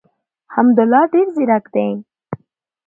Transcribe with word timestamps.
حمدالله 0.53 1.01
ډېر 1.13 1.27
زیرک 1.35 1.65
دی. 1.73 1.87